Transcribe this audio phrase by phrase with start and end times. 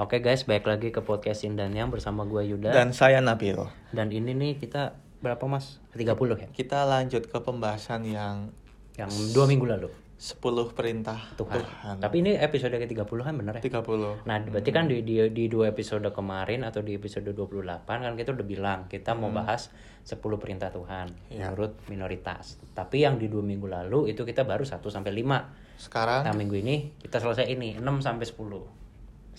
[0.00, 2.72] Oke guys, baik lagi ke podcast dan yang bersama gue Yuda.
[2.72, 3.52] Dan saya Nabil.
[3.92, 5.76] Dan ini nih kita berapa mas?
[5.92, 6.48] 30 ya?
[6.48, 8.48] Kita lanjut ke pembahasan yang
[8.96, 9.92] Yang dua minggu lalu.
[10.16, 10.40] 10
[10.72, 11.52] perintah Tuhan.
[11.52, 11.96] Tuhan.
[12.00, 13.84] Tapi ini episode ke-30 kan bener ya?
[13.84, 14.24] 30.
[14.24, 18.32] Nah, berarti kan di, di, di dua episode kemarin atau di episode 28 kan kita
[18.32, 19.68] udah bilang kita mau bahas
[20.08, 21.52] 10 perintah Tuhan Ya.
[21.52, 22.56] menurut minoritas.
[22.72, 25.76] Tapi yang di dua minggu lalu itu kita baru 1 sampai 5.
[25.76, 28.80] Sekarang Nah, minggu ini kita selesai ini 6 sampai 10.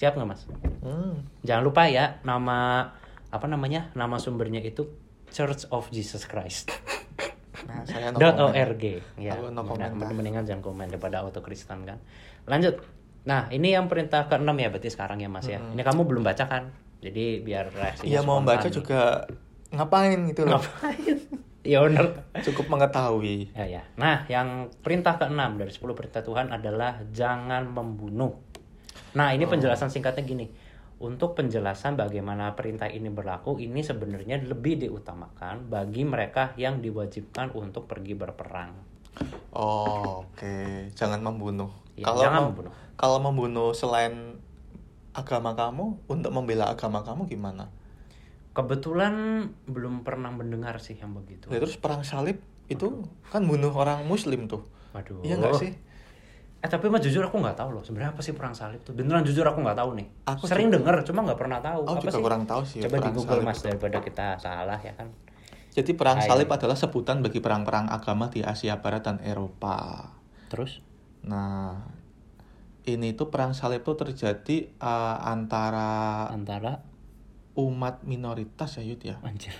[0.02, 0.50] Siap nggak Mas?
[0.82, 2.90] hmm, Jangan lupa ya nama
[3.30, 3.94] apa namanya?
[3.94, 4.90] Nama sumbernya itu
[5.30, 6.74] Church of Jesus Christ.
[7.62, 8.82] nah saya no dot org
[9.16, 12.02] ya Aku no Nah, mendingan jangan komen daripada auto Kristen kan
[12.44, 12.82] lanjut
[13.22, 16.42] nah ini yang perintah ke-6 ya berarti sekarang ya mas ya ini kamu belum baca
[16.42, 17.70] kan jadi biar
[18.02, 18.74] Iya mau baca nih.
[18.74, 19.30] juga
[19.70, 20.58] ngapain gitu loh.
[20.58, 21.16] ngapain
[21.72, 23.54] ya bener Cukup mengetahui.
[23.54, 28.42] ya ya nah yang perintah ke-6 dari 10 perintah Tuhan adalah jangan membunuh
[29.12, 29.36] nah Oh.
[29.36, 30.48] ini penjelasan singkatnya gini
[31.02, 37.90] untuk penjelasan bagaimana perintah ini berlaku ini sebenarnya lebih diutamakan bagi mereka yang diwajibkan untuk
[37.90, 38.92] pergi berperang
[39.52, 40.88] Oh, oke.
[40.95, 41.68] Jangan membunuh.
[42.00, 42.73] Iya, kalau jangan mem- membunuh.
[42.95, 44.40] Kalau membunuh selain
[45.12, 47.68] agama kamu untuk membela agama kamu gimana?
[48.56, 51.52] Kebetulan belum pernah mendengar sih yang begitu.
[51.52, 52.40] Nah, terus perang salib
[52.72, 54.64] itu kan bunuh orang muslim tuh.
[54.96, 55.20] Waduh.
[55.23, 55.72] Iya nggak sih?
[56.62, 57.81] Eh tapi mah jujur aku nggak tahu loh.
[57.81, 58.94] Sebenarnya apa sih perang salib tuh?
[58.94, 60.08] Beneran jujur aku nggak tahu nih.
[60.30, 61.81] Aku Sering juga- denger, cuma nggak pernah tahu.
[61.84, 62.22] Aku apa juga sih?
[62.22, 63.66] kurang tahu sih Coba di Google salib mas itu.
[63.66, 65.08] daripada kita salah ya kan.
[65.72, 66.28] Jadi perang Ayo.
[66.28, 70.12] salib adalah sebutan bagi perang-perang agama di Asia Barat dan Eropa.
[70.47, 70.84] Terus?
[71.24, 71.81] Nah,
[72.84, 76.84] ini tuh perang salib tuh terjadi eh, antara Antara
[77.53, 79.18] umat minoritas ya Yud ya.
[79.22, 79.56] anjir.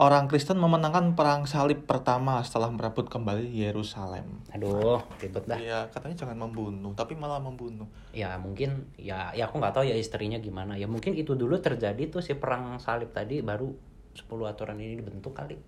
[0.00, 4.40] Orang Kristen memenangkan perang salib pertama setelah merebut kembali Yerusalem.
[4.48, 5.60] Aduh, ribet dah.
[5.60, 7.84] Iya, katanya jangan membunuh, tapi malah membunuh.
[8.16, 10.80] Ya mungkin ya ya aku nggak tahu ya istrinya gimana.
[10.80, 13.76] Ya mungkin itu dulu terjadi tuh si perang salib tadi baru
[14.16, 15.60] 10 aturan ini dibentuk kali.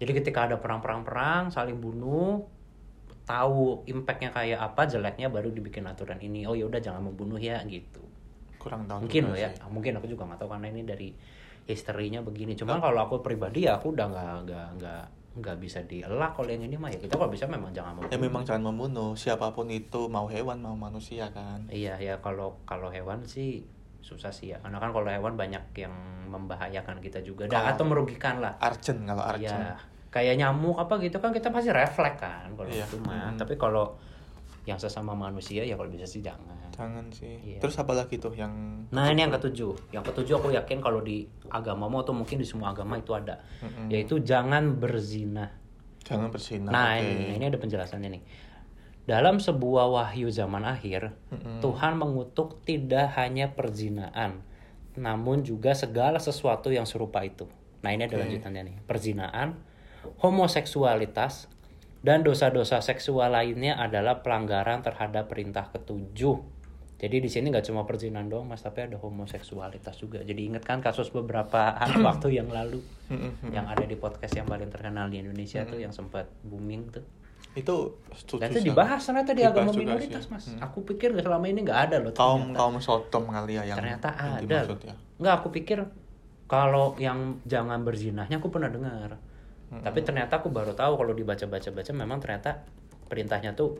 [0.00, 2.48] Jadi ketika ada perang-perang-perang saling bunuh
[3.28, 6.48] tahu impactnya kayak apa jeleknya baru dibikin aturan ini.
[6.48, 8.00] Oh ya udah jangan membunuh ya gitu.
[8.56, 9.04] Kurang tahu.
[9.04, 9.52] Mungkin loh ya.
[9.52, 9.68] sih.
[9.68, 11.12] Mungkin aku juga nggak tahu karena ini dari
[11.66, 12.54] historinya begini.
[12.54, 16.66] Cuman kalau aku pribadi ya aku udah nggak nggak nggak nggak bisa dielak kalau yang
[16.66, 18.10] ini mah ya kita kalau bisa memang jangan membunuh.
[18.10, 21.64] Ya memang jangan membunuh, siapa pun itu mau hewan mau manusia kan.
[21.70, 23.62] Iya ya kalau kalau hewan sih
[24.00, 25.92] susah sih ya karena kan kalau hewan banyak yang
[26.26, 28.58] membahayakan kita juga Dan- atau merugikan lah.
[28.58, 29.50] Arjen kalau arjen.
[29.50, 29.76] Iya
[30.10, 32.82] kayak nyamuk apa gitu kan kita pasti refleks kan kalau Iya.
[32.82, 33.30] itu mah.
[33.30, 33.38] Mm.
[33.38, 33.94] Tapi kalau
[34.70, 36.54] yang sesama manusia ya kalau bisa sih jangan.
[36.70, 37.34] Jangan sih.
[37.42, 37.58] Iya.
[37.58, 39.90] Terus apa lagi tuh yang Nah ini yang ketujuh.
[39.90, 43.90] Yang ketujuh aku yakin kalau di agamamu atau mungkin di semua agama itu ada, Mm-mm.
[43.90, 45.58] yaitu jangan berzina.
[46.00, 46.72] jangan bersinar.
[46.72, 47.06] Nah oke.
[47.06, 48.22] ini, ini ada penjelasannya nih.
[49.04, 51.58] Dalam sebuah wahyu zaman akhir, Mm-mm.
[51.60, 54.40] Tuhan mengutuk tidak hanya perzinaan,
[54.96, 57.50] namun juga segala sesuatu yang serupa itu.
[57.82, 58.22] Nah ini ada Oke.
[58.26, 58.76] lanjutannya nih.
[58.86, 59.60] Perzinaan,
[60.24, 61.50] homoseksualitas,
[62.00, 66.60] dan dosa-dosa seksual lainnya adalah pelanggaran terhadap perintah ketujuh.
[67.00, 70.20] Jadi di sini nggak cuma perzinahan doang mas, tapi ada homoseksualitas juga.
[70.20, 71.72] Jadi ingat kan kasus beberapa
[72.06, 72.84] waktu yang lalu
[73.50, 77.04] yang ada di podcast yang paling terkenal di Indonesia tuh yang sempat booming tuh.
[77.56, 77.98] Itu.
[78.36, 80.32] Dan itu dibahas ternyata di agama minoritas sih.
[80.32, 80.44] mas.
[80.52, 80.60] Hmm.
[80.70, 82.12] Aku pikir selama ini nggak ada loh.
[82.12, 82.58] kaum ternyata.
[82.60, 84.58] kaum Sodom kali ya yang ternyata yang ada.
[84.76, 84.94] ya.
[85.18, 85.78] Nggak aku pikir
[86.46, 89.16] kalau yang jangan berzinahnya aku pernah dengar.
[89.70, 89.86] Hmm.
[89.86, 92.66] Tapi ternyata aku baru tahu kalau dibaca-baca-baca memang ternyata
[93.06, 93.78] perintahnya tuh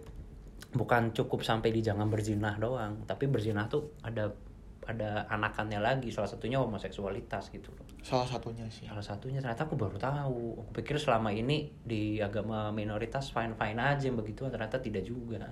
[0.70, 4.30] bukan cukup sampai di jangan berzinah doang, tapi berzinah tuh ada
[4.86, 6.10] ada anakannya lagi.
[6.14, 7.86] Salah satunya homoseksualitas gitu loh.
[8.02, 8.86] Salah satunya sih.
[8.86, 10.62] Salah satunya ternyata aku baru tahu.
[10.62, 15.50] Aku pikir selama ini di agama minoritas fine fine aja begitu ternyata tidak juga.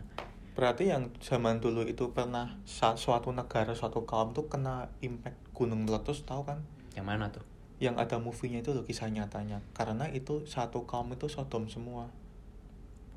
[0.58, 5.86] Berarti yang zaman dulu itu pernah sa- suatu negara, suatu kaum tuh kena impact gunung
[5.86, 6.58] meletus tahu kan?
[6.98, 7.46] Yang mana tuh?
[7.78, 9.62] Yang ada movie-nya itu loh kisah nyatanya.
[9.72, 12.10] Karena itu satu kaum itu Sodom semua.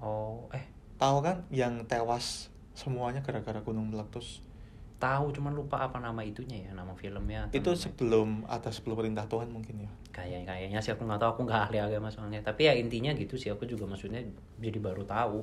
[0.01, 4.45] Oh, eh Tahu kan yang tewas semuanya gara-gara gunung meletus.
[5.01, 7.49] tahu cuman lupa apa nama itunya ya, nama filmnya.
[7.49, 9.91] Itu sebelum ada 10 perintah Tuhan mungkin ya.
[10.13, 13.39] kayak kayaknya sih aku nggak tahu aku nggak ahli agama soalnya tapi ya intinya gitu
[13.39, 14.21] sih aku juga maksudnya
[14.59, 15.39] jadi baru tahu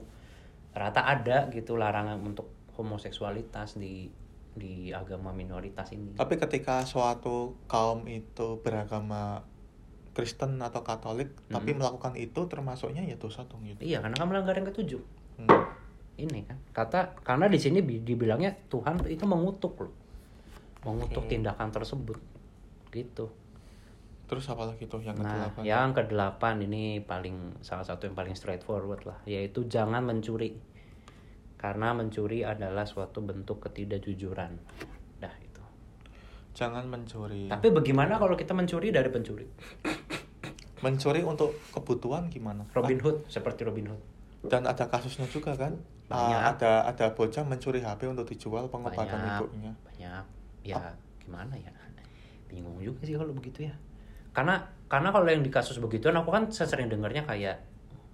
[0.77, 4.13] ternyata ada gitu larangan untuk homoseksualitas di
[4.59, 9.41] di agama minoritas ini Tapi ketika suatu kaum itu beragama
[10.11, 11.79] Kristen atau Katolik, tapi Hmm.
[11.79, 13.79] melakukan itu termasuknya ya dosa dong gitu.
[13.81, 14.99] iya karena kan melanggar yang ketujuh
[15.39, 15.47] Hmm.
[16.19, 19.95] ini kan kata karena di sini bi- dibilangnya Tuhan itu mengutuk loh
[20.81, 21.31] mengutuk Oke.
[21.31, 22.19] tindakan tersebut
[22.91, 23.31] gitu
[24.27, 25.63] Terus apa lagi tuh yang nah kedelapan?
[25.63, 30.59] yang kedelapan ini paling salah satu yang paling straightforward lah yaitu jangan mencuri
[31.59, 34.55] karena mencuri adalah suatu bentuk ketidakjujuran
[35.19, 35.63] dah itu
[36.55, 37.47] Jangan mencuri.
[37.47, 39.47] tapi bagaimana kalau kita mencuri dari pencuri
[40.79, 42.63] Mencuri untuk kebutuhan gimana?
[42.71, 44.03] Robin Hood seperti Robin Hood
[44.47, 45.75] Dan ada kasusnya juga kan?
[46.07, 46.41] Ah, Banyak.
[46.55, 49.73] ada ada bocah mencuri HP untuk dijual pengobatan banyak ibunya.
[49.85, 50.25] banyak
[50.65, 50.79] ya
[51.21, 51.69] gimana ya
[52.49, 53.75] bingung juga sih kalau begitu ya
[54.33, 54.57] karena
[54.89, 57.61] karena kalau yang di kasus begituan aku kan sering dengarnya kayak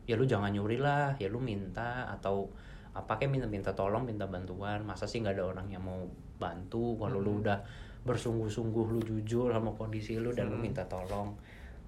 [0.04, 2.50] ya lu jangan nyuri lah ya lu minta atau
[2.94, 6.06] apa kayak minta minta tolong minta bantuan masa sih nggak ada orang yang mau
[6.38, 7.42] bantu kalau lu Hmm.
[7.42, 7.58] udah
[8.04, 10.70] bersungguh-sungguh lu jujur sama kondisi lu dan lu Hmm.
[10.70, 11.34] minta tolong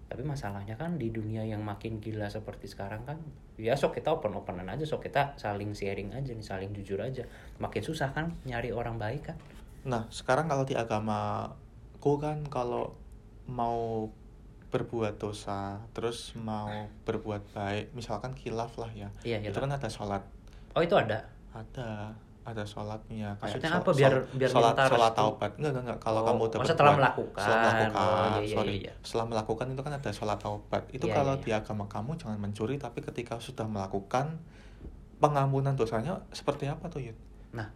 [0.06, 3.18] tapi masalahnya kan di dunia yang makin gila seperti sekarang kan
[3.54, 7.26] ya sok kita open openan aja sok kita saling sharing aja nih saling jujur aja
[7.58, 9.38] makin susah kan nyari orang baik kan
[9.86, 12.98] Nah, sekarang kalau di agamaku kan kalau
[13.46, 14.10] mau
[14.66, 16.66] berbuat dosa, terus mau
[17.06, 19.08] berbuat baik, misalkan khilaf lah ya.
[19.22, 20.26] Iya, Itu kan ada sholat.
[20.76, 21.18] Oh itu ada
[21.50, 22.12] Ada,
[22.44, 23.32] ada sholatnya.
[23.40, 23.90] Maksudnya shol- apa?
[23.90, 25.50] Biar- biar sholat, minta sholat taubat.
[25.56, 25.98] Enggak, enggak, enggak.
[25.98, 27.40] Kalau Oh, kamu oh, setelah melakukan.
[27.42, 28.74] Setelah melakukan, Oh, iya, iya, sorry.
[28.78, 28.92] iya.
[29.00, 30.82] Setelah melakukan itu kan ada sholat taubat.
[30.92, 34.36] Itu Iya, kalau iya, di agama kamu jangan mencuri, tapi ketika sudah melakukan
[35.16, 37.16] pengampunan dosanya seperti apa tuh Yud?
[37.48, 37.72] nah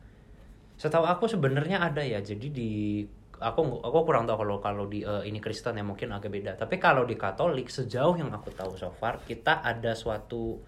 [0.76, 3.00] setahu aku sebenarnya ada ya jadi di
[3.36, 6.76] aku aku kurang tahu kalau kalau di eh, ini Kristen ya mungkin agak beda tapi
[6.76, 10.60] kalau di Katolik sejauh yang aku tahu so far kita ada suatu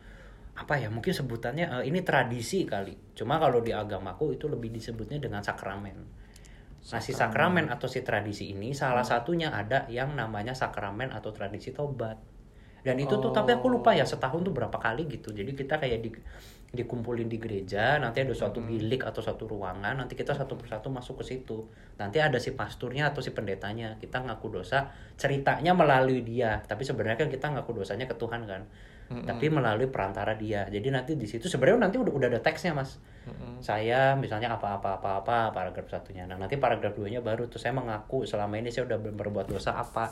[0.52, 5.16] apa ya mungkin sebutannya eh, ini tradisi kali cuma kalau di agamaku itu lebih disebutnya
[5.16, 6.22] dengan sakramen
[6.82, 11.70] Nah, si sakramen atau si tradisi ini salah satunya ada yang namanya sakramen atau tradisi
[11.70, 12.18] tobat.
[12.82, 15.30] Dan itu tuh tapi aku lupa ya setahun tuh berapa kali gitu.
[15.30, 16.10] Jadi kita kayak di
[16.72, 21.22] dikumpulin di gereja, nanti ada suatu bilik atau suatu ruangan, nanti kita satu persatu masuk
[21.22, 21.62] ke situ.
[22.00, 23.94] Nanti ada si pasturnya atau si pendetanya.
[24.02, 28.66] Kita ngaku dosa, ceritanya melalui dia, tapi sebenarnya kan kita ngaku dosanya ke Tuhan kan.
[29.04, 29.24] Mm-mm.
[29.24, 30.64] Tapi melalui perantara dia.
[30.64, 33.58] Jadi nanti di situ sebenarnya nanti udah udah ada teksnya, Mas Mm-mm.
[33.58, 38.66] saya misalnya apa-apa-apa-apa paragraf satunya nah nanti paragraf duanya baru tuh saya mengaku selama ini
[38.66, 40.10] saya udah ber- berbuat dosa apa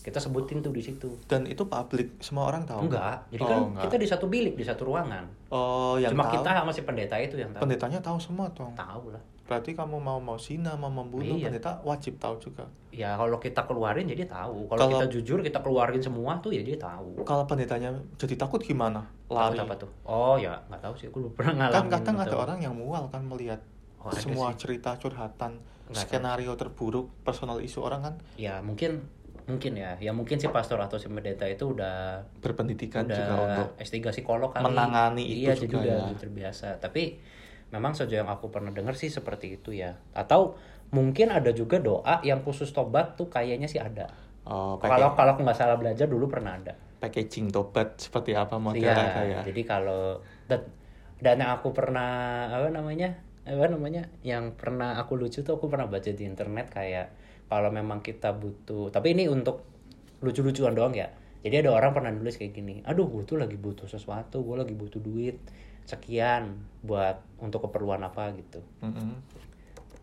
[0.00, 2.86] kita sebutin tuh di situ Dan itu publik, semua orang tahu.
[2.86, 3.82] enggak jadi Oh, kan enggak.
[3.84, 6.34] kita di satu bilik di satu ruangan Oh, yang cuma tahu.
[6.34, 8.72] kita sama si pendeta itu yang tahu Pendetanya tahu semua dong.
[8.72, 11.48] tahu lah Berarti kamu mau mau zina, mau membunuh, Iya.
[11.48, 12.68] pendeta wajib tahu juga.
[12.88, 16.60] ya kalau kita keluarin jadi tahu kalau Kalau- kita jujur kita keluarin semua tuh ya
[16.60, 19.04] dia tahu Kalau pendetanya jadi takut gimana?
[19.28, 19.54] Lari.
[19.54, 22.36] Takut apa tuh oh ya nggak tahu sih aku belum pernah ngalamin Kan kadang ada
[22.38, 23.60] orang yang mual kan melihat
[23.98, 24.64] Oh, semua sih.
[24.64, 29.04] cerita curhatan, Nggak skenario terburuk, personal isu orang kan ya mungkin
[29.44, 33.68] mungkin ya ya mungkin si pastor atau si pendeta itu udah berpendidikan juga udah untuk
[33.78, 34.64] S3 psikolog kali.
[34.64, 36.16] menangani itu iya, jadi juga udah ya.
[36.16, 36.66] terbiasa.
[36.78, 37.02] Tapi
[37.68, 39.96] memang sejauh yang aku pernah dengar sih seperti itu ya.
[40.16, 40.56] Atau
[40.90, 44.08] mungkin ada juga doa yang khusus tobat tuh kayaknya sih ada.
[44.48, 46.74] oh, Kalau pakai kalau aku nggak salah belajar dulu pernah ada.
[46.98, 49.38] packaging tobat seperti apa model Iya, ada ya.
[49.46, 50.18] jadi kalau
[50.50, 50.66] dan,
[51.22, 52.10] dan yang aku pernah
[52.50, 53.22] apa namanya?
[53.46, 54.10] Apa namanya?
[54.26, 57.06] Yang pernah aku lucu tuh aku pernah baca di internet kayak
[57.46, 59.62] kalau memang kita butuh, tapi ini untuk
[60.20, 61.06] lucu-lucuan doang ya.
[61.38, 64.74] Jadi ada orang pernah nulis kayak gini, aduh gue tuh lagi butuh sesuatu, gue lagi
[64.74, 65.38] butuh duit
[65.88, 68.60] sekian buat untuk keperluan apa gitu.
[68.84, 69.24] Mm-mm.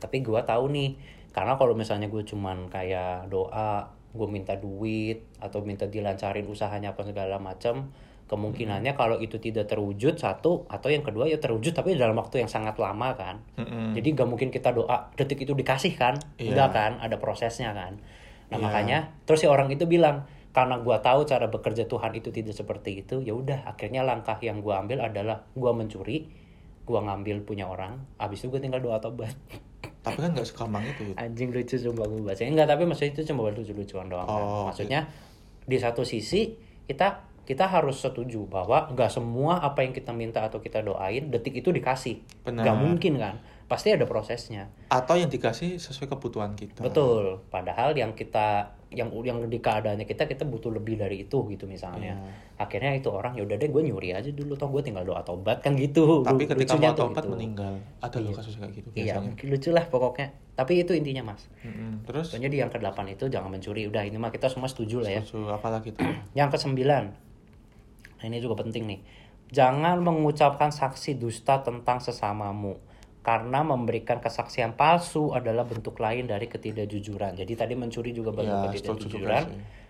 [0.02, 0.98] Tapi gue tahu nih,
[1.30, 7.06] karena kalau misalnya gue cuman kayak doa, gue minta duit atau minta dilancarin usahanya apa
[7.06, 7.94] segala macam,
[8.26, 12.50] kemungkinannya kalau itu tidak terwujud satu atau yang kedua ya terwujud tapi dalam waktu yang
[12.50, 13.46] sangat lama kan.
[13.62, 13.94] Mm-mm.
[13.94, 16.58] Jadi gak mungkin kita doa detik itu dikasih kan, Iya.
[16.58, 18.02] enggak kan, ada prosesnya kan.
[18.50, 18.66] Nah Iya.
[18.66, 18.98] makanya
[19.30, 23.20] terus si orang itu bilang karena gua tahu cara bekerja Tuhan itu tidak seperti itu,
[23.20, 26.32] ya udah akhirnya langkah yang gua ambil adalah gua mencuri,
[26.88, 29.36] gua ngambil punya orang, habis itu gua tinggal doa tobat.
[30.06, 31.18] Tapi kan nggak segampang itu.
[31.18, 32.42] Anjing lucu coba gue baca.
[32.46, 34.30] Enggak, tapi maksudnya itu cuma lucu-lucuan doang.
[34.30, 34.38] kan.
[34.38, 35.10] Oh, Maksudnya
[35.66, 36.54] di satu sisi
[36.86, 41.58] kita kita harus setuju bahwa nggak semua apa yang kita minta atau kita doain detik
[41.58, 42.22] itu dikasih.
[42.46, 42.70] Benar.
[42.70, 43.36] Nggak mungkin kan?
[43.66, 44.70] Pasti ada prosesnya.
[44.94, 46.86] Atau yang dikasih sesuai kebutuhan kita.
[46.86, 47.42] Betul.
[47.50, 52.14] Padahal yang kita yang yang di keadaannya kita kita butuh lebih dari itu gitu misalnya.
[52.16, 52.62] Iya.
[52.62, 55.66] Akhirnya itu orang ya udah deh gue nyuri aja dulu toh gue tinggal doa tobat
[55.66, 56.22] kan gitu.
[56.22, 57.34] Tapi ketika mau tobat gitu.
[57.34, 57.74] meninggal.
[58.00, 58.38] Ada loh Iya.
[58.38, 59.26] kasus kayak gitu Iya, biasanya.
[59.26, 60.28] mungkin lucu lah pokoknya.
[60.56, 61.50] Tapi itu intinya mas.
[61.66, 62.06] Mm-mm.
[62.06, 63.90] Terus Pokoknya di yang ke-8 itu jangan mencuri.
[63.90, 65.22] Udah ini mah kita semua setuju lah ya.
[65.26, 66.06] setuju apa lagi tuh?
[66.32, 66.80] Yang ke-9.
[68.16, 69.00] Nah, ini juga penting nih.
[69.52, 72.78] Jangan mengucapkan saksi dusta tentang sesamamu
[73.26, 77.34] karena memberikan kesaksian palsu adalah bentuk lain dari ketidakjujuran.
[77.34, 79.44] Jadi tadi mencuri juga bentuk Ya, ketidakjujuran.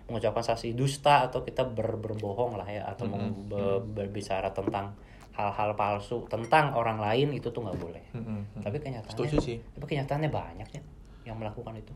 [0.08, 4.96] Mengucapkan saksi dusta atau kita ber- berbohong lah ya atau meng- be- berbicara tentang
[5.36, 8.04] hal-hal palsu tentang orang lain itu tuh nggak boleh.
[8.16, 8.64] Mm.
[8.64, 9.60] Tapi kenyataannya Setuju sih.
[9.60, 10.80] Tapi kenyataannya banyak ya
[11.28, 11.92] yang melakukan itu.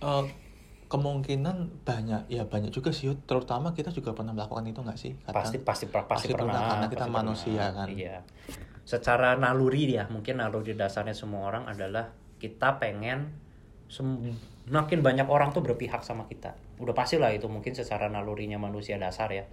[0.00, 0.24] Eh,
[0.88, 5.36] kemungkinan banyak ya banyak juga sih terutama kita juga pernah melakukan itu nggak sih Kadang-
[5.36, 7.76] pasti pasti pasti, pasti pernah, pernah karena kita pasti manusia pernah.
[7.76, 7.86] kan.
[7.92, 8.16] iya
[8.88, 12.08] secara naluri ya mungkin naluri dasarnya semua orang adalah
[12.40, 13.36] kita pengen
[13.92, 14.32] sem-
[14.72, 16.56] makin banyak orang tuh berpihak sama kita.
[16.80, 19.44] Udah pasti lah itu mungkin secara nalurinya manusia dasar ya.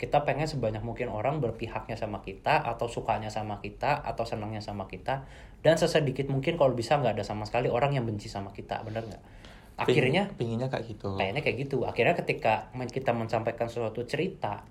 [0.00, 4.88] Kita pengen sebanyak mungkin orang berpihaknya sama kita atau sukanya sama kita atau senangnya sama
[4.88, 5.28] kita.
[5.60, 9.04] Dan sesedikit mungkin kalau bisa nggak ada sama sekali orang yang benci sama kita bener
[9.04, 9.22] nggak?
[9.76, 11.18] Akhirnya pinginnya kayak gitu.
[11.18, 11.78] Kayaknya kayak gitu.
[11.84, 14.62] Akhirnya ketika kita menyampaikan suatu cerita,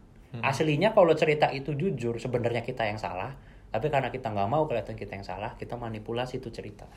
[0.42, 3.36] aslinya kalau cerita itu jujur, sebenarnya kita yang salah.
[3.68, 6.88] Tapi karena kita nggak mau kelihatan kita yang salah, kita manipulasi itu cerita.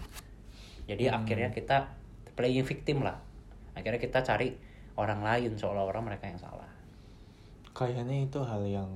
[0.84, 1.92] Jadi akhirnya kita
[2.32, 3.18] playing victim lah.
[3.72, 4.54] Akhirnya kita cari
[4.94, 6.68] orang lain seolah-olah mereka yang salah.
[7.70, 8.90] kayaknya itu hal yang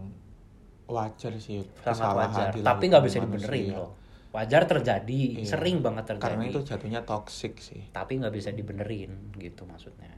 [0.84, 1.62] wajar sih.
[1.80, 2.50] Sangat wajar.
[2.52, 3.48] Tapi nggak bisa manusia.
[3.48, 3.90] dibenerin loh.
[4.28, 5.46] Wajar terjadi, Iya.
[5.46, 6.26] sering banget terjadi.
[6.26, 10.10] karena itu jatuhnya toxic sih Tapi nggak bisa dibenerin gitu maksudnya.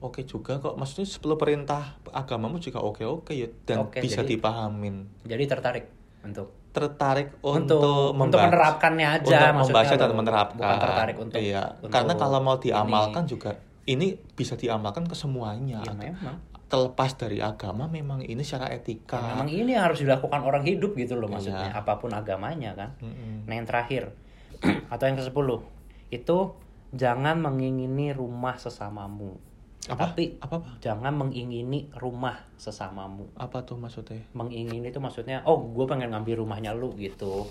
[0.00, 4.32] oke juga kok maksudnya 10 perintah agamamu juga oke oke ya dan Oke, bisa jadi-
[4.32, 5.84] dipahamin Jadi tertarik
[6.28, 9.62] untuk tertarik untuk untuk, menerapkannya aja untuk maksudnya.
[9.64, 10.60] membaca dan menerapkan.
[10.60, 12.64] Bukan tertarik untuk iya untuk karena kalau mau ini.
[12.70, 13.50] diamalkan juga
[13.88, 14.06] ini
[14.36, 15.80] bisa diamalkan ke semuanya.
[15.82, 16.36] Ya memang.
[16.68, 20.92] Terlepas dari agama memang ini secara Ya, etika memang ini yang harus dilakukan orang hidup
[21.00, 21.72] gitu loh maksudnya.
[21.72, 21.80] Iya.
[21.80, 22.92] apa pun agamanya kan.
[23.00, 23.48] Mm-mm.
[23.48, 24.12] nah yang terakhir
[24.92, 25.64] atau yang ke sepuluh
[26.12, 26.52] itu
[26.92, 29.47] jangan mengingini rumah sesamamu
[29.86, 30.10] apa?
[30.10, 30.70] Tapi apa apa?
[30.82, 33.30] jangan mengingini rumah sesamamu.
[33.38, 34.18] Apa tuh maksudnya?
[34.34, 37.46] Mengingini itu maksudnya oh gue pengen ngambil rumahnya lu gitu.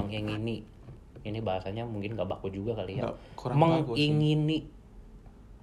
[0.00, 0.64] Mengingini.
[1.26, 3.10] Ini bahasanya mungkin gak baku juga kali ya.
[3.10, 3.52] Sih.
[3.52, 4.64] mengingini.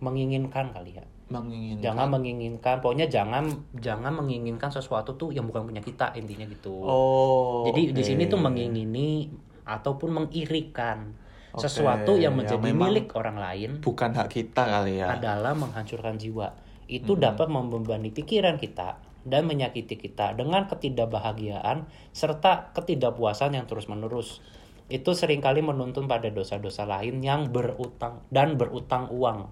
[0.03, 1.05] Menginginkan kali ya.
[1.31, 1.81] Menginginkan.
[1.81, 2.75] Jangan menginginkan.
[2.83, 3.49] Pokoknya jangan
[3.79, 6.75] jangan menginginkan sesuatu tuh yang bukan punya kita intinya gitu.
[6.83, 8.07] Oh jadi di oke.
[8.07, 9.31] sini tuh mengingini
[9.63, 11.15] ataupun mengirikan
[11.53, 15.53] Oke, sesuatu yang ya menjadi memang milik orang lain bukan hak kita kali ya adalah
[15.53, 16.57] menghancurkan jiwa
[16.89, 24.43] itu dapat membebani pikiran kita dan menyakiti kita dengan ketidakbahagiaan serta ketidakpuasan yang terus-menerus
[24.91, 29.47] itu sering kali menuntun pada dosa-dosa lain yang berutang dan berutang uang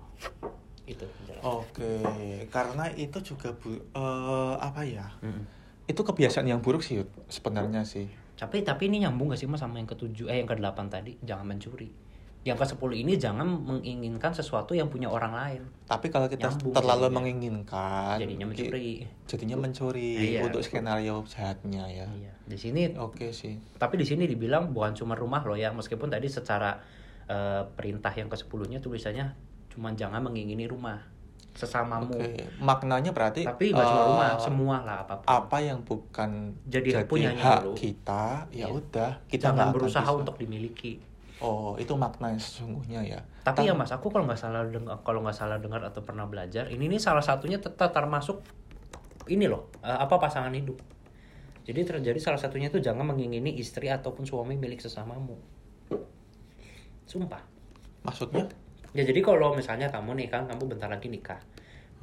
[0.90, 1.06] itu.
[1.42, 1.98] Oke,
[2.54, 5.10] karena itu juga bu, eh, apa ya?
[5.26, 5.48] Mm-mm.
[5.90, 8.06] Itu kebiasaan yang buruk sih sebenarnya sih.
[8.42, 11.46] Tapi tapi ini nyambung gak sih mas sama yang ketujuh eh yang kedelapan tadi jangan
[11.46, 11.94] mencuri.
[12.42, 15.62] Yang ke sepuluh ini jangan menginginkan sesuatu yang punya orang lain.
[15.86, 17.18] Tapi kalau kita Nyambung terlalu jadinya.
[17.22, 18.90] menginginkan, Jadinya mencuri.
[19.30, 20.50] jadinya mencuri Iya.
[20.50, 22.10] untuk skenario jahatnya ya.
[22.10, 22.34] Iya.
[22.42, 23.62] Di sini Oke sih.
[23.78, 26.82] tapi di sini dibilang bukan cuma rumah loh ya meskipun tadi secara
[27.30, 29.38] eh, perintah yang ke sepuluhnya tulisannya
[29.70, 30.98] cuma jangan mengingini rumah
[31.52, 32.16] sesamamu.
[32.16, 35.28] Oke, maknanya berarti Tapi nggak cuma eh, rumah, semua lah apa pun.
[35.28, 37.76] apa yang bukan Jadi punyanya hak dulu.
[37.76, 38.68] kita, ya Iya.
[38.72, 40.16] udah kita jangan nggak berusaha bisa.
[40.16, 40.94] untuk dimiliki.
[41.42, 43.20] Oh, itu makna yang sesungguhnya ya.
[43.42, 46.24] Tapi Tam- ya mas, aku kalau nggak salah dengar, kalau nggak salah dengar atau pernah
[46.24, 48.46] belajar, ini nih salah satunya tetap termasuk
[49.26, 50.78] ini loh, eh, apa pasangan hidup.
[51.62, 55.38] Jadi terjadi salah satunya itu jangan mengingini istri ataupun suami milik sesamamu.
[57.04, 57.44] Sumpah.
[58.02, 58.50] maksudnya
[58.92, 61.40] Ya jadi kalau misalnya kamu nih kan, kamu bentar lagi nikah.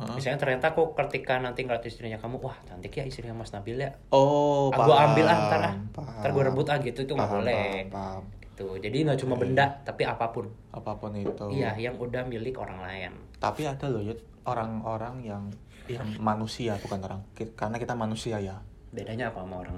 [0.00, 0.14] Hah?
[0.14, 3.90] Misalnya ternyata kok ketika nanti ngeliat istrinya kamu, wah cantik ya istrinya Mas Nabil ya.
[4.14, 5.74] Oh, Ah, gua ambil ah, ntar ah.
[6.22, 7.82] Ntar gue rebut ah gitu, itu nggak boleh.
[7.92, 8.22] paham, paham.
[8.40, 8.66] Gitu.
[8.78, 10.46] Jadi nggak cuma benda, tapi apa pun.
[10.72, 11.46] Apa pun itu.
[11.50, 13.12] Iya, yang udah milik orang lain.
[13.42, 14.18] Tapi ada loh Yud,
[14.48, 15.44] orang-orang yang
[15.88, 17.20] yang manusia bukan orang
[17.56, 18.60] karena kita manusia ya.
[18.92, 19.76] Bedanya apa sama orang?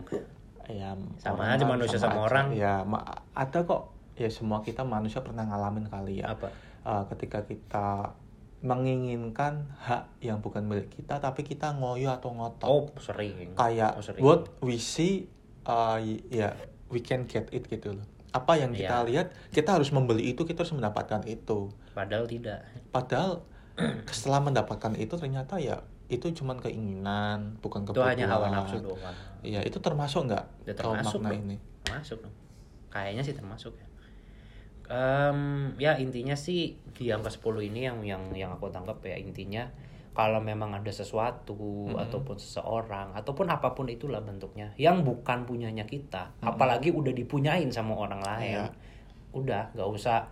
[0.70, 2.46] Ya, Sama orang aja manusia sama orang.
[2.54, 3.94] Ya, ma- ada kok.
[4.18, 6.34] Ya semua kita manusia pernah ngalamin kali ya.
[6.34, 6.50] Apa?
[6.90, 7.88] Eh, ketika kita
[8.60, 12.66] menginginkan hak yang bukan milik kita tapi kita ngoyo atau ngotot.
[12.68, 13.54] Oh, sering.
[13.54, 14.20] kayak Oh, sering.
[14.20, 15.30] what we see
[15.64, 15.96] uh,
[16.28, 16.50] ya
[16.86, 19.06] we can get it gitu loh apa yang kita Iya.
[19.06, 22.62] lihat kita harus membeli itu kita harus mendapatkan itu Padahal tidak.
[22.90, 23.42] padahal
[24.08, 29.14] setelah mendapatkan itu ternyata ya itu cuman keinginan bukan Itu kebutuhan hanya hawa nafsu doang.
[29.40, 31.42] iya itu termasuk nggak Ya, termasuk makna dong.
[31.44, 31.56] ini
[31.86, 32.34] Masuk dong.
[32.88, 33.86] Kayaknya sih termasuk ya.
[34.90, 39.70] Em, ya intinya sih di angka 10 ini yang yang yang aku tangkap ya intinya
[40.10, 41.54] kalau memang ada sesuatu
[41.94, 47.94] ataupun seseorang ataupun apa pun itulah bentuknya yang bukan punyanya kita, apalagi udah dipunyain sama
[47.94, 48.66] orang lain.
[48.66, 48.74] Iya.
[49.30, 50.26] Udah, nggak usah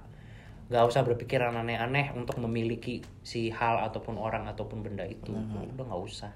[0.68, 5.30] nggak usah berpikiran aneh-aneh untuk memiliki si hal ataupun orang ataupun benda itu.
[5.78, 6.34] Udah nggak usah.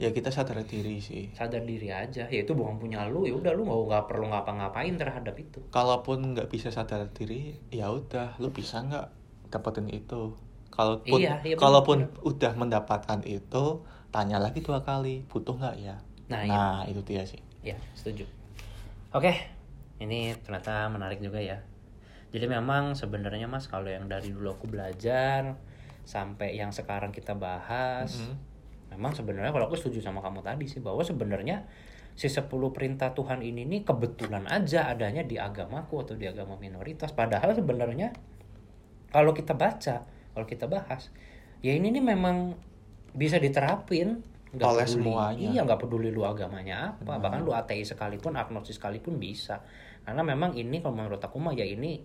[0.00, 1.28] Ya kita sadar diri sih.
[1.36, 2.24] Sadar diri aja.
[2.24, 3.28] Ya itu bukan punya lu.
[3.28, 5.60] Ya udah lu nggak nggak perlu ngapa-ngapain terhadap itu.
[5.68, 8.40] Kalaupun nggak bisa sadar diri ya udah.
[8.40, 9.06] Lu bisa nggak
[9.52, 10.32] dapetin itu?
[10.72, 15.28] Kalaupun Iya, iya bener, kalaupun udah mendapatkan itu tanya lagi dua kali.
[15.28, 16.00] Butuh nggak ya?
[16.32, 16.96] Nah, nah, iya.
[16.96, 17.42] itu dia sih.
[17.60, 18.24] Ya setuju.
[19.12, 19.60] Oke
[20.00, 21.60] ini ternyata menarik juga ya.
[22.32, 25.60] Jadi memang sebenarnya mas kalau yang dari dulu aku belajar
[26.08, 28.49] sampai yang sekarang kita bahas Mhm.
[28.90, 31.64] Memang sebenarnya kalau aku setuju sama kamu tadi sih bahwa sebenarnya
[32.18, 37.14] si 10 perintah Tuhan ini nih kebetulan aja adanya di agamaku atau di agama minoritas.
[37.14, 38.12] Padahal sebenarnya
[39.10, 40.04] kalau kita baca
[40.34, 41.10] kalau kita bahas
[41.64, 42.54] ya ini nih memang
[43.14, 44.20] bisa diterapin.
[44.50, 44.94] Nggak Oleh peduli.
[45.06, 45.46] semuanya.
[45.46, 47.22] iya nggak peduli lu agamanya apa.
[47.22, 49.62] Bahkan lu ateis sekalipun agnostis sekalipun bisa.
[50.02, 52.02] Karena memang ini kalau menurut aku mah ya ini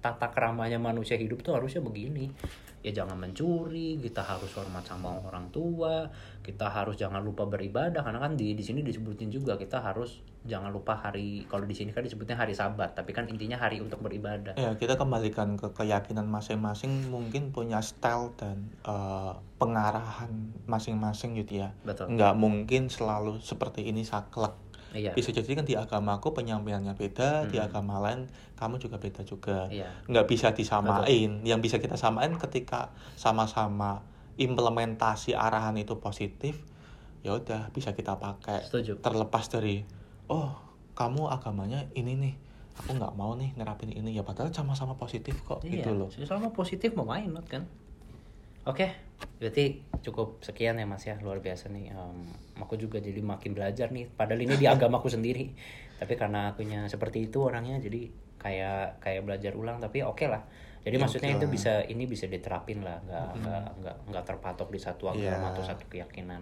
[0.00, 2.32] tata keramanya manusia hidup tuh harusnya begini.
[2.80, 6.08] Ya jangan mencuri kita harus hormat sama orang tua
[6.40, 10.72] kita harus jangan lupa beribadah karena kan di di sini disebutin juga kita harus jangan
[10.72, 14.56] lupa hari kalau di sini kan disebutnya hari sabat tapi kan intinya hari untuk beribadah.
[14.56, 20.32] Ya kita kembalikan ke keyakinan masing-masing mungkin punya style dan eh, pengarahan
[20.64, 21.76] masing-masing gitu ya.
[21.84, 22.16] Betul.
[22.16, 24.56] Nggak mungkin selalu seperti ini saklek
[24.92, 25.10] iya.
[25.12, 27.66] Bisa jadi kan di agamaku penyampaiannya beda di Hmm.
[27.66, 29.66] agama lain kamu juga beda juga.
[29.66, 29.86] Iya.
[30.06, 31.42] Nggak bisa disamain.
[31.42, 34.02] Yang bisa kita samain ketika sama-sama
[34.36, 36.56] implementasi arahan itu positif
[37.20, 38.64] ya udah bisa kita pakai.
[38.64, 38.98] Setuju.
[38.98, 39.84] Terlepas dari
[40.26, 40.56] oh
[40.96, 42.34] kamu agamanya ini nih
[42.76, 44.16] aku nggak mau nih nerapin ini.
[44.16, 46.08] Ya padahal sama-sama positif kok Iya, gitu loh.
[46.08, 47.68] selama positif mau main kan.
[48.68, 48.92] Oke,
[49.40, 51.92] berarti cukup sekian ya Mas ya, luar biasa nih.
[51.92, 52.18] Em,
[52.60, 54.08] aku juga jadi makin belajar nih.
[54.08, 55.48] Padahal ini di agamaku sendiri,
[55.96, 59.80] tapi karena akunya seperti itu orangnya, jadi kayak kayak belajar ulang.
[59.80, 60.44] Tapi oke lah.
[60.80, 61.52] Jadi Ya, maksudnya oke itu lah.
[61.52, 65.52] bisa ini bisa diterapin lah, nggak nggak nggak nggak terpatok di satu agama Iya.
[65.52, 66.40] atau satu keyakinan.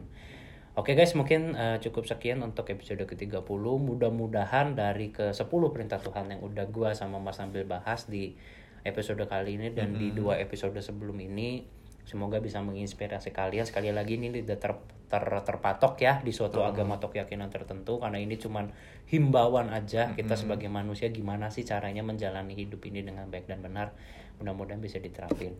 [0.74, 3.42] Oke guys, mungkin eh, cukup sekian untuk episode ke-30.
[3.58, 8.38] Mudah-mudahan dari ke-10 perintah Tuhan yang udah gua sama Mas sambil bahas di
[8.82, 11.66] episode kali ini dan di dua episode sebelum ini
[12.08, 13.68] semoga bisa menginspirasi kalian.
[13.68, 14.72] Sekali lagi ini tidak ter,
[15.12, 18.72] ter- terpatok ya di suatu agama atau keyakinan tertentu karena ini cuman
[19.12, 23.92] himbauan aja kita sebagai manusia gimana sih caranya menjalani hidup ini dengan baik dan benar.
[24.40, 25.52] Mudah-mudahan bisa diterapin.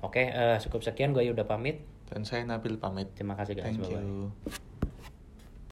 [0.00, 1.84] Oke, eh, cukup sekian gue udah pamit.
[2.10, 3.70] dan saya Nabil pamit Terima kasih guys.
[3.70, 4.02] thank Bye-bye.
[4.02, 4.69] you